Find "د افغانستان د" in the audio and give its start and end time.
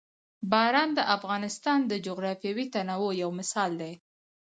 0.95-1.93